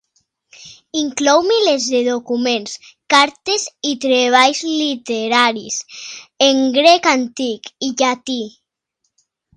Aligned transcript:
Inclou 1.01 1.41
milers 1.49 1.85
de 1.95 1.99
documents, 2.07 2.73
cartes 3.15 3.67
i 3.89 3.93
treballs 4.07 4.63
literaris 4.81 5.77
en 6.49 6.65
grec 6.79 7.09
antic 7.15 7.75
i 7.91 7.93
llatí. 8.03 8.41